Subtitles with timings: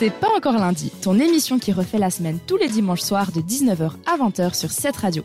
[0.00, 3.42] C'est pas encore lundi, ton émission qui refait la semaine tous les dimanches soirs de
[3.42, 5.22] 19h à 20h sur cette radio.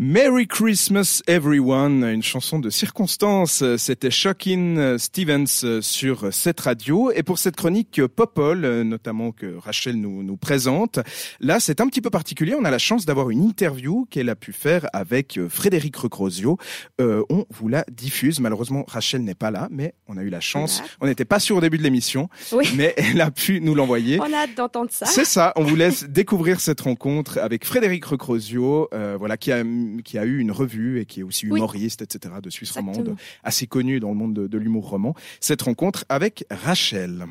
[0.00, 3.64] Merry Christmas Everyone, une chanson de circonstance.
[3.78, 7.10] C'était Shocking Stevens sur cette radio.
[7.10, 11.00] Et pour cette chronique Popol, notamment que Rachel nous, nous présente,
[11.40, 12.54] là c'est un petit peu particulier.
[12.54, 16.58] On a la chance d'avoir une interview qu'elle a pu faire avec Frédéric Recrosio.
[17.00, 18.38] Euh, on vous la diffuse.
[18.38, 20.80] Malheureusement, Rachel n'est pas là, mais on a eu la chance.
[21.00, 22.28] On n'était pas sûr au début de l'émission,
[22.76, 24.20] mais elle a pu nous l'envoyer.
[24.20, 25.06] On a hâte d'entendre ça.
[25.06, 25.52] C'est ça.
[25.56, 29.64] On vous laisse découvrir cette rencontre avec Frédéric Recrosio, euh, voilà, qui a
[30.02, 33.66] qui a eu une revue et qui est aussi humoriste, etc., de Suisse romande, assez
[33.66, 35.14] connu dans le monde de, l'humour roman.
[35.40, 37.26] Cette rencontre avec Rachel.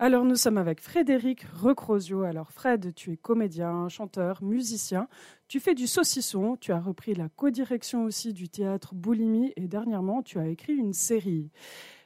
[0.00, 2.24] Alors nous sommes avec Frédéric Recrosio.
[2.24, 5.08] Alors Fred, tu es comédien, chanteur, musicien.
[5.48, 6.56] Tu fais du saucisson.
[6.60, 10.92] Tu as repris la codirection aussi du théâtre Boulimie et dernièrement tu as écrit une
[10.92, 11.50] série.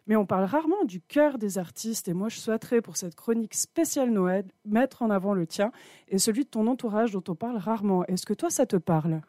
[0.09, 3.55] Mais on parle rarement du cœur des artistes et moi je souhaiterais pour cette chronique
[3.55, 5.70] spéciale Noël mettre en avant le tien
[6.09, 8.06] et celui de ton entourage dont on parle rarement.
[8.06, 9.20] Est-ce que toi ça te parle?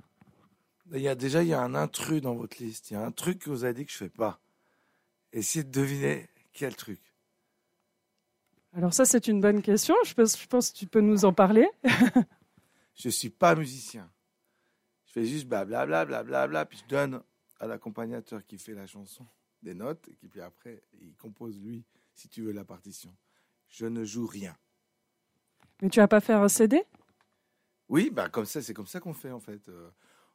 [0.94, 2.90] Il y a déjà il y a un intrus dans votre liste.
[2.90, 4.40] Il y a un truc que vous avez dit que je fais pas.
[5.34, 7.02] Essayez de deviner quel truc.
[8.74, 9.96] Alors ça c'est une bonne question.
[10.06, 11.68] Je pense, je pense que tu peux nous en parler.
[12.96, 14.10] je suis pas musicien.
[15.08, 17.22] Je fais juste blablabla, blablabla, bla, puis je donne
[17.60, 19.26] à l'accompagnateur qui fait la chanson
[19.62, 23.16] des notes, et puis après, il compose lui, si tu veux, la partition.
[23.68, 24.56] Je ne joue rien.
[25.82, 26.84] Mais tu vas pas faire un CD
[27.88, 29.70] Oui, bah comme ça, c'est comme ça qu'on fait en fait.
[29.70, 29.90] Euh,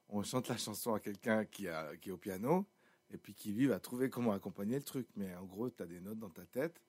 [0.08, 2.66] on chante la chanson à quelqu'un qui, a, qui est au piano,
[3.10, 5.08] et puis qui lui va trouver comment accompagner le truc.
[5.16, 6.80] Mais en gros, tu as des notes dans ta tête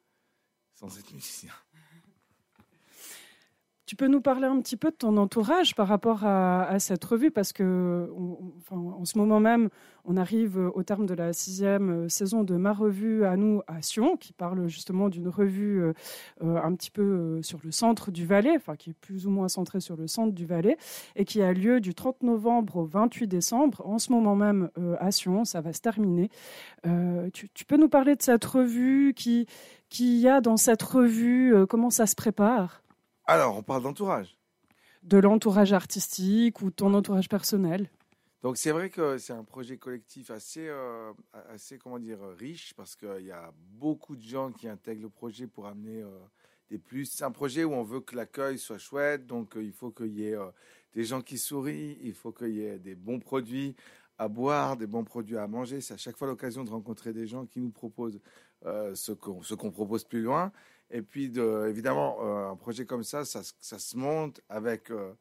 [0.74, 1.54] sans être musicien.
[3.86, 7.30] Tu peux nous parler un petit peu de ton entourage par rapport à, cette revue?
[7.30, 8.10] Parce que,
[8.72, 9.70] en ce moment même,
[10.06, 14.18] on arrive au terme de la sixième saison de ma revue à nous à Sion,
[14.18, 15.94] qui parle justement d'une revue euh,
[16.42, 19.48] un petit peu euh, sur le centre du Valais, enfin qui est plus ou moins
[19.50, 20.78] centrée sur le centre du Valais,
[21.16, 23.84] et qui a lieu du 30 novembre au 28 décembre.
[23.86, 26.30] En ce moment même euh, à Sion, ça va se terminer.
[27.34, 29.48] Tu, tu, peux nous parler de cette revue qui,
[29.90, 32.85] qui y a dans cette revue Comment ça se prépare?
[33.28, 34.38] Alors, on parle d'entourage.
[35.04, 37.90] De l'entourage artistique ou ton entourage personnel.
[38.46, 41.12] Donc c'est vrai que c'est un projet collectif assez, euh,
[41.50, 45.48] assez comment dire, riche parce qu'il y a beaucoup de gens qui intègrent le projet
[45.48, 46.10] pour amener euh,
[46.70, 47.06] des plus.
[47.06, 50.14] C'est un projet où on veut que l'accueil soit chouette, donc euh, il faut qu'il
[50.14, 50.38] y ait
[50.94, 53.76] des gens qui sourient, il faut qu'il y ait des bons produits
[54.20, 55.82] à boire, des bons produits à manger.
[55.82, 58.20] C'est à chaque fois l'occasion de rencontrer des gens qui nous proposent
[58.64, 60.52] ce qu'on propose plus loin.
[60.92, 64.92] Et puis, de, évidemment, euh, un projet comme ça, ça, se monte avec.
[64.92, 65.14] Euh,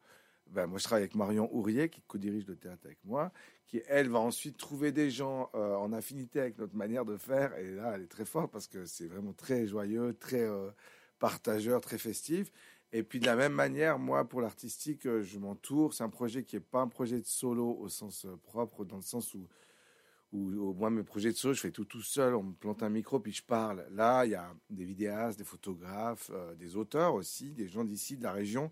[0.47, 3.31] ben, moi, je travaille avec Marion Ourier, qui co-dirige le théâtre avec moi,
[3.67, 7.57] qui, elle, va ensuite trouver des gens euh, en affinité avec notre manière de faire.
[7.57, 10.47] Et là, elle est très forte parce que c'est vraiment très joyeux, très
[11.19, 12.51] partageur, très festif.
[12.91, 15.95] Et puis, de la même manière, moi, pour l'artistique, je m'entoure.
[15.95, 19.01] C'est un projet qui n'est pas un projet de solo au sens propre, dans le
[19.01, 19.47] sens où
[20.35, 22.89] ou moi mes projets de saut, je fais tout tout seul, on me plante un
[22.89, 23.87] micro puis je parle.
[23.91, 28.17] Là, il y a des vidéastes, des photographes, euh, des auteurs aussi, des gens d'ici,
[28.17, 28.69] de la région,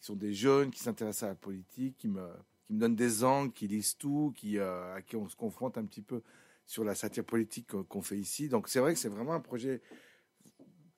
[0.00, 2.26] qui sont des jeunes, qui s'intéressent à la politique, qui me,
[2.66, 5.78] qui me donnent des angles, qui lisent tout, qui, euh, à qui on se confronte
[5.78, 6.22] un petit peu
[6.66, 8.48] sur la satire politique qu'on fait ici.
[8.48, 9.82] Donc c'est vrai que c'est vraiment un projet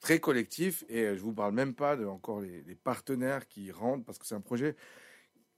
[0.01, 4.19] très collectif et je vous parle même pas de encore les partenaires qui rentrent parce
[4.19, 4.77] que c'est un projet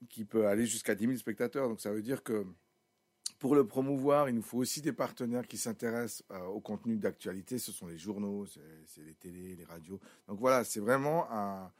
[0.07, 1.67] qui peut aller jusqu'à 10 000 spectateurs.
[1.67, 2.45] Donc ça veut dire que
[3.39, 7.57] pour le promouvoir, il nous faut aussi des partenaires qui s'intéressent euh, au contenu d'actualité.
[7.57, 9.99] Ce sont les journaux, c'est les télés, les radios.
[10.27, 11.71] Donc voilà, c'est vraiment un,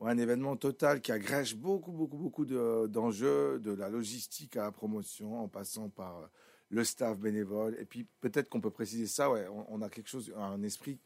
[0.00, 5.38] un, événement total qui agrège beaucoup, beaucoup, beaucoup d'enjeux, de, la logistique à la promotion,
[5.38, 6.26] en passant par euh,
[6.70, 7.76] le staff bénévole.
[7.78, 10.98] Et puis peut-être qu'on peut préciser ça, ouais, on, a quelque chose, un esprit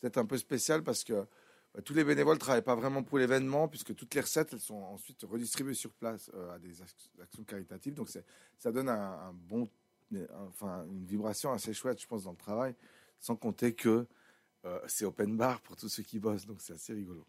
[0.00, 1.24] peut-être un peu spécial parce que
[1.80, 4.82] tous les bénévoles ne travaillent pas vraiment pour l'événement, puisque toutes les recettes elles sont
[4.82, 6.82] ensuite redistribuées sur place euh, à des
[7.20, 7.94] actions caritatives.
[7.94, 8.10] Donc
[8.58, 9.68] ça donne une
[11.06, 12.74] vibration assez chouette, je pense, dans le travail,
[13.18, 14.06] sans compter que
[14.64, 16.46] euh, c'est open bar pour tous ceux qui bossent.
[16.46, 17.26] Donc c'est assez rigolo.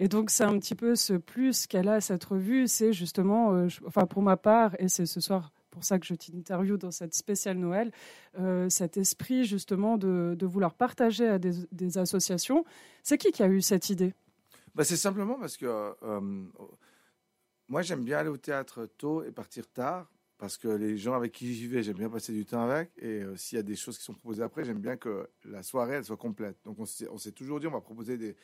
[0.00, 3.68] Et donc, c'est un petit peu ce plus qu'elle a cette revue, c'est justement, euh,
[3.84, 7.14] enfin, pour ma part, et c'est ce soir pour ça que je t'interviewe dans cette
[7.14, 7.92] spéciale Noël,
[8.38, 12.64] euh, cet esprit justement de, vouloir partager à des, associations.
[13.02, 14.14] C'est qui qui a eu cette idée?
[14.74, 15.66] Bah, C'est simplement parce que
[16.02, 16.44] euh,
[17.68, 20.10] moi j'aime bien aller au théâtre tôt et partir tard.
[20.38, 22.90] Parce que les gens avec qui j'y vais, j'aime bien passer du temps avec.
[22.96, 25.62] Et euh, s'il y a des choses qui sont proposées après, j'aime bien que la
[25.62, 26.56] soirée, elle soit complète.
[26.64, 28.36] Donc on s'est toujours dit, on va proposer des,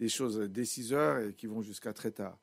[0.00, 2.38] des choses dès 6 heures et qui vont jusqu'à très tard.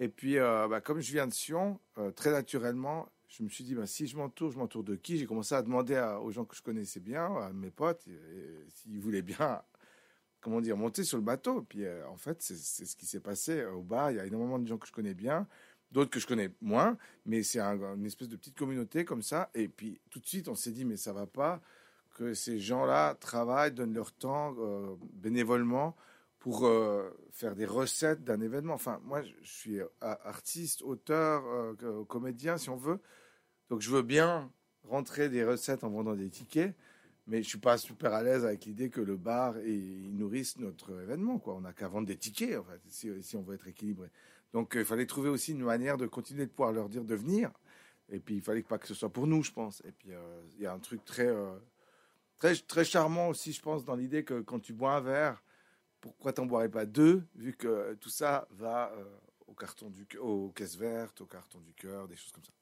[0.00, 1.80] Et puis, bah, comme je viens de Sion,
[2.16, 5.16] très naturellement, je me suis dit, bah, si je m'entoure, je m'entoure de qui?
[5.16, 8.06] J'ai commencé à demander aux gens que je connaissais bien, à mes potes,
[8.68, 9.62] s'ils voulaient bien,
[10.42, 11.62] comment dire, monter sur le bateau.
[11.62, 14.10] Puis euh, en fait, c'est ce qui s'est passé au bar.
[14.10, 15.46] Il y a énormément de gens que je connais bien,
[15.92, 19.50] d'autres que je connais moins, mais c'est une espèce de petite communauté comme ça.
[19.54, 21.62] Et puis tout de suite, on s'est dit, mais ça va pas
[22.14, 25.96] que ces gens-là travaillent, donnent leur temps euh, bénévolement
[26.38, 28.74] pour euh, faire des recettes d'un événement.
[28.74, 31.44] Enfin, moi, je suis artiste, auteur,
[32.08, 33.00] comédien, si on veut.
[33.72, 34.52] Donc je veux bien
[34.86, 36.76] rentrer des recettes en vendant des tickets,
[37.26, 41.00] mais je suis pas super à l'aise avec l'idée que le bar il nourrisse notre
[41.00, 41.38] événement.
[41.38, 41.54] Quoi.
[41.54, 42.60] On n'a qu'à vendre des tickets
[42.90, 44.10] si, on veut être équilibré.
[44.52, 47.50] Donc il fallait trouver aussi une manière de continuer de pouvoir leur dire de venir.
[48.10, 49.80] Et puis il fallait pas que ce soit pour nous, je pense.
[49.86, 51.56] Et puis euh, il y a un truc très, euh,
[52.38, 55.42] très, très charmant aussi, je pense, dans l'idée que quand tu bois un verre,
[56.02, 59.04] pourquoi t'en boirais pas deux, vu que tout ça va euh,
[59.46, 62.52] au carton du, aux caisses vertes, au carton du cœur, des choses comme ça.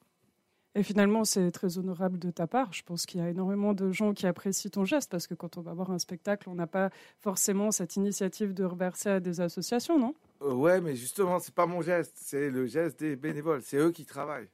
[0.77, 2.73] Et finalement, c'est très honorable de ta part.
[2.73, 5.59] Je pense qu'il y a énormément de gens qui apprécient ton geste parce que quand
[5.59, 9.41] on va voir un spectacle, on n'a pas forcément cette initiative de reverser à des
[9.41, 10.15] associations, non?
[10.43, 13.63] Euh, Ouais, mais justement, c'est pas mon geste, c'est le geste des bénévoles.
[13.63, 14.49] C'est eux qui travaillent.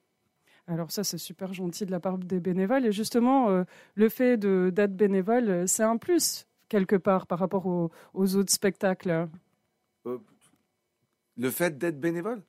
[0.69, 2.87] Alors ça, c'est super gentil de la part des bénévoles.
[2.87, 3.65] Et justement, euh,
[3.95, 9.29] le fait d'être bénévole, c'est un plus quelque part par rapport aux, autres spectacles.
[10.07, 10.19] Euh,
[11.37, 12.43] le fait d'être bénévole?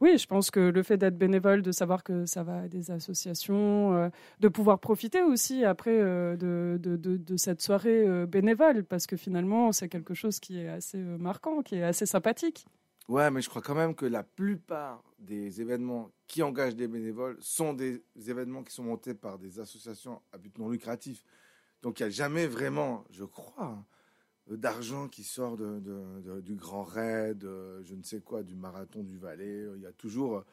[0.00, 2.90] Oui, je pense que le fait d'être bénévole, de savoir que ça va à des
[2.90, 4.08] associations, euh,
[4.40, 9.88] de pouvoir profiter aussi après euh, de, cette soirée euh, bénévole, parce que finalement, c'est
[9.88, 12.66] quelque chose qui est assez marquant, qui est assez sympathique.
[13.08, 17.36] Ouais, mais je crois quand même que la plupart des événements qui engagent des bénévoles
[17.40, 21.24] sont des événements qui sont montés par des associations à but non lucratif.
[21.82, 23.84] Donc il n'y a jamais vraiment, je crois, hein,
[24.50, 29.66] d'argent qui sort de, du Grand Raid, je ne sais quoi, du marathon du Valais.
[29.76, 30.44] Il y a toujours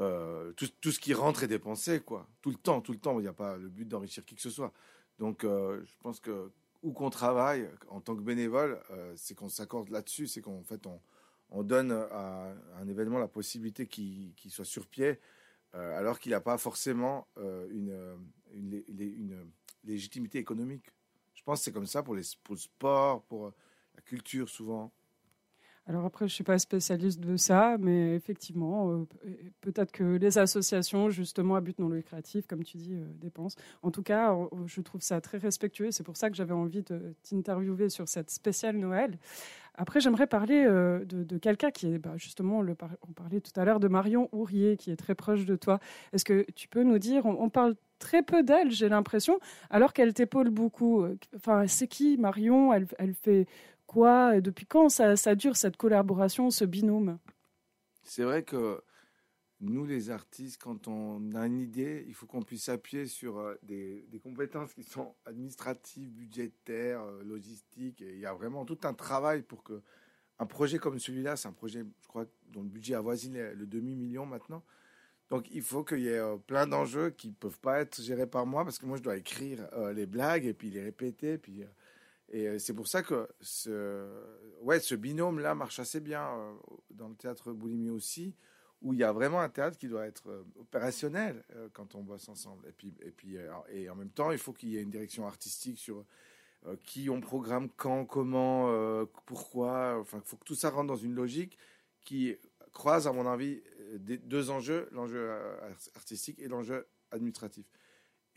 [0.00, 2.26] euh, tout, ce qui rentre est dépensé, quoi.
[2.40, 3.18] Tout le temps, tout le temps.
[3.18, 4.72] Il n'y a pas le but d'enrichir qui que ce soit.
[5.18, 6.50] Donc, euh, je pense que
[6.82, 10.84] où qu'on travaille en tant que bénévole, euh, c'est qu'on s'accorde là-dessus, c'est qu'en fait
[10.88, 11.00] on,
[11.50, 15.20] on, donne à un événement la possibilité qu'il soit sur pied,
[15.74, 17.28] alors qu'il n'a pas forcément
[17.70, 18.26] une
[19.84, 20.86] légitimité économique.
[21.42, 23.54] Je pense que c'est comme ça pour, les, pour le sport, pour euh,
[23.96, 24.92] la culture souvent.
[25.88, 29.08] Alors après, je ne suis pas spécialiste de ça, mais effectivement, euh,
[29.60, 33.56] peut-être que les associations, justement, à but non lucratif, comme tu dis, euh, dépensent.
[33.82, 34.36] En tout cas,
[34.66, 35.90] je trouve ça très respectueux.
[35.90, 39.18] C'est pour ça que j'avais envie de t'interviewer sur cette spéciale Noël.
[39.74, 43.88] Après, j'aimerais parler de, quelqu'un qui est, bah, justement, on parlait tout à l'heure de
[43.88, 45.80] Marion Ourier, qui est très proche de toi.
[46.12, 49.38] Est-ce que tu peux nous dire, on parle très peu d'elle, j'ai l'impression,
[49.70, 51.06] alors qu'elle t'épaule beaucoup.
[51.36, 52.72] Enfin, c'est qui Marion?
[52.72, 53.46] Elle, elle, fait
[53.86, 54.40] quoi?
[54.40, 57.18] Depuis quand ça, ça, dure cette collaboration, ce binôme?
[58.02, 58.82] C'est vrai que
[59.60, 63.54] nous, les artistes, quand on a une idée, il faut qu'on puisse s'appuyer sur euh,
[63.62, 68.02] des, des, compétences qui sont administratives, budgétaires, euh, logistiques.
[68.02, 69.80] Et il y a vraiment tout un travail pour que
[70.40, 74.26] un projet comme celui-là, c'est un projet, je crois, dont le budget avoisine le demi-million
[74.26, 74.64] maintenant.
[75.32, 78.26] Donc il faut qu'il y ait euh, plein d'enjeux qui ne peuvent pas être gérés
[78.26, 81.38] par moi parce que moi je dois écrire euh, les blagues et puis les répéter.
[81.38, 84.10] Puis, euh, et c'est pour ça que ce,
[84.60, 86.28] ouais, ce binôme-là marche assez bien
[86.90, 88.34] dans le théâtre Boulimie aussi,
[88.82, 91.42] où il y a vraiment un théâtre qui doit être opérationnel
[91.72, 92.68] quand on bosse ensemble.
[92.68, 93.36] Et puis, et puis
[93.70, 96.04] et en même temps, il faut qu'il y ait une direction artistique sur
[96.84, 99.98] qui on programme, quand, comment, pourquoi.
[100.00, 101.58] Enfin, il faut que tout ça rentre dans une logique
[102.00, 102.34] qui
[102.72, 103.62] croise, à mon avis,
[103.98, 107.66] deux enjeux, l'enjeu euh, artistique et l'enjeu administratif.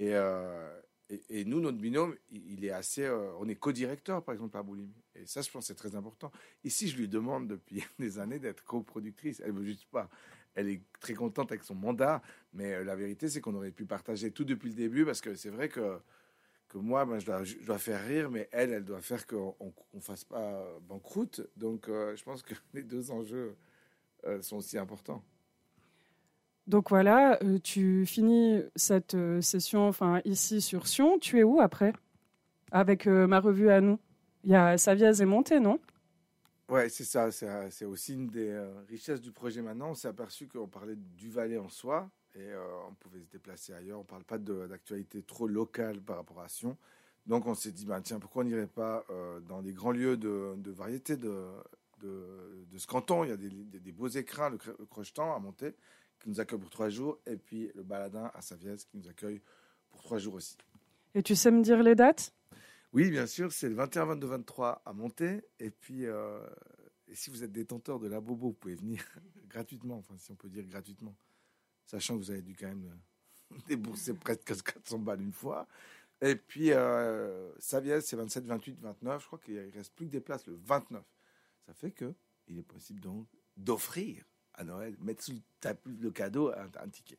[0.02, 3.04] Euh, et, et, nous, notre binôme, il est assez.
[3.04, 5.04] Euh, on est co-directeur, par exemple, à Boulimie.
[5.14, 6.32] Et ça, je pense, c'est très important.
[6.64, 9.40] Ici, je lui demande depuis des années d'être coproductrice.
[9.40, 10.10] Elle ne veut juste pas.
[10.56, 12.22] Elle est très contente avec son mandat,
[12.54, 15.50] mais la vérité, c'est qu'on aurait pu partager tout depuis le début, parce que c'est
[15.50, 16.00] vrai que,
[16.70, 19.74] que moi, ben, je, dois, je, dois, faire rire, mais elle, elle doit faire qu'on
[19.94, 21.42] ne fasse pas banqueroute.
[21.58, 23.58] Donc, je pense que les deux enjeux
[24.42, 25.26] sont aussi importants.
[26.68, 31.20] Donc voilà, euh, tu finis cette euh, session enfin, ici sur Sion.
[31.20, 31.94] Tu es où après?
[32.72, 34.00] Avec euh, ma revue à nous.
[34.44, 35.80] Il y a Saviez et Monté, non?
[36.68, 37.30] Ouais, c'est ça.
[37.32, 39.92] C'est aussi une des richesses du projet maintenant.
[39.92, 42.50] On s'est aperçu qu'on parlait du Valais en soi et
[42.88, 44.00] on pouvait se déplacer ailleurs.
[44.00, 46.76] On ne parle pas d'actualité trop locale par rapport à Sion.
[47.28, 49.06] Donc on s'est dit, ben, tiens, pourquoi on n'irait pas
[49.48, 51.46] dans des grands lieux de, variété de,
[52.02, 53.24] de, ce canton?
[53.24, 55.76] Il y a des, beaux écrins, le, le Crochetan à monter
[56.20, 59.42] qui nous accueille pour trois jours, et puis le Baladin à Saviez qui nous accueille
[59.90, 60.58] pour trois jours aussi.
[61.14, 62.34] Et tu sais me dire les dates?
[62.94, 65.42] Oui, bien sûr, c'est le 21, 22, 23 à monter.
[65.60, 66.40] Et puis, euh,
[67.08, 69.04] et si vous êtes détenteur de la Bobo, vous pouvez venir
[69.48, 71.16] gratuitement, enfin si on peut dire gratuitement,
[71.86, 72.98] sachant que vous avez dû quand même
[73.68, 75.68] déboursé presque 400 balles une fois.
[76.22, 79.22] Et puis, euh, Saviez, c'est 27, 28, 29.
[79.22, 81.04] Je crois qu'il ne reste plus que des places le 29.
[81.66, 82.14] Ça fait que
[82.48, 84.24] il est possible donc d'offrir
[84.58, 85.34] à Noël, mettre sous
[85.86, 87.18] le cadeau un, ticket.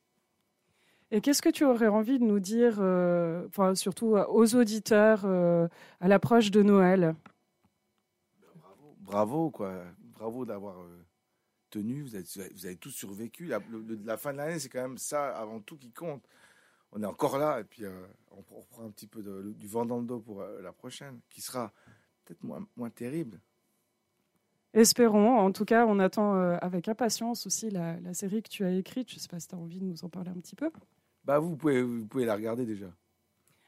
[1.10, 5.68] Et qu'est-ce que tu aurais envie de nous dire, euh, enfin, surtout aux auditeurs euh,
[6.00, 7.14] à l'approche de Noël?
[8.56, 9.84] Bravo, bravo, quoi.
[10.00, 11.04] Bravo d'avoir euh,
[11.70, 12.02] tenu.
[12.02, 12.24] Vous avez,
[12.54, 13.46] vous avez tous survécu.
[13.46, 13.60] La,
[14.04, 16.26] la fin de l'année, c'est quand même ça avant tout qui compte.
[16.92, 17.84] On est encore là et puis
[18.30, 21.72] on, reprend un petit peu du vent dans le dos pour la prochaine, qui sera
[22.24, 23.40] peut-être moins, moins terrible.
[24.76, 25.38] Espérons.
[25.38, 29.08] En tout cas, on attend euh, avec impatience aussi la, série que tu as écrite.
[29.08, 30.70] Je ne sais pas si tu as envie de nous en parler un petit peu.
[31.24, 32.92] Bah, vous pouvez, vous pouvez la regarder déjà.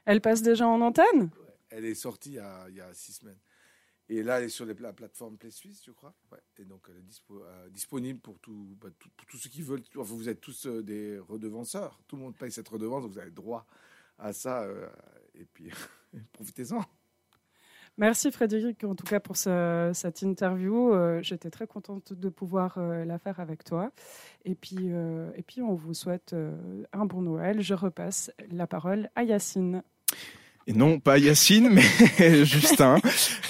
[0.04, 1.30] Elle passe déjà en antenne?
[1.70, 3.38] Elle est sortie il y, a, six semaines.
[4.10, 6.14] Et là, elle est sur les, la plateforme Play Suisse, je crois.
[6.58, 8.36] Et donc, elle est euh, disponible pour,
[8.78, 9.82] bah, pour tous ceux qui veulent.
[9.94, 11.98] vous êtes tous euh, des redevanceurs.
[12.06, 13.66] Tout le monde paye cette redevance, donc vous avez droit
[14.18, 14.66] à ça.
[15.34, 15.70] et puis,
[16.34, 16.84] profitez-en.
[17.98, 20.94] Merci Frédéric, en tout cas pour cette interview.
[20.94, 23.90] Euh, j'étais très contente de pouvoir euh, la faire avec toi.
[24.44, 26.34] Et puis, euh, et puis on vous souhaite
[26.92, 27.60] un bon Noël.
[27.60, 29.82] Je repasse la parole à Yacine.
[30.68, 31.70] Et non, pas Yacine,
[32.18, 32.98] mais Justin.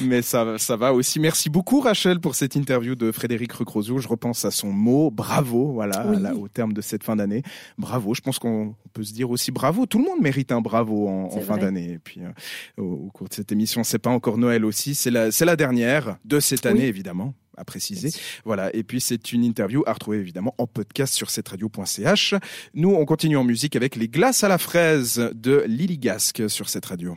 [0.00, 1.18] mais ça, ça va aussi.
[1.18, 3.98] Merci beaucoup, Rachel, pour cette interview de Frédéric Recrozo.
[3.98, 6.06] Je repense à son mot, bravo, voilà,
[6.36, 7.42] au terme de cette fin d'année.
[7.76, 8.14] Bravo.
[8.14, 9.84] Je pense qu'on peut se dire aussi bravo.
[9.84, 11.94] Tout le monde mérite un bravo en, fin d'année.
[11.94, 14.94] Et puis, euh, au, cours de cette émission, c'est pas encore Noël aussi.
[14.94, 18.10] C'est la, c'est la dernière de cette année, évidemment à préciser.
[18.44, 18.74] Voilà.
[18.74, 22.34] Et puis, c'est une interview à retrouver évidemment en podcast sur cette radio.ch.
[22.74, 26.68] Nous, on continue en musique avec les glaces à la fraise de Lily Gasque sur
[26.68, 27.16] cette radio.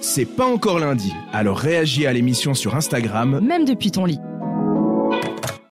[0.00, 4.20] C'est pas encore lundi, alors réagis à l'émission sur Instagram, même depuis ton lit.